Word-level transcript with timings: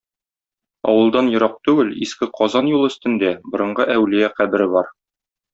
Авылдан 0.91 1.27
ерак 1.35 1.59
түгел, 1.69 1.93
иске 2.07 2.29
Казан 2.39 2.71
юлы 2.73 2.91
өстендә, 2.95 3.35
борынгы 3.53 3.89
әүлия 3.97 4.35
кабере 4.41 4.73
бар. 4.79 4.95